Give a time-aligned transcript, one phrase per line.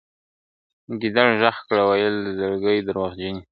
[1.01, 3.41] ګیدړ ږغ کړه ویل زرکي دورغجني!.